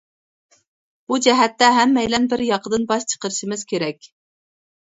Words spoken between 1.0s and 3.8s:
بۇ جەھەتتە ھەممەيلەن بىر ياقىدىن باش چىقىرىشىمىز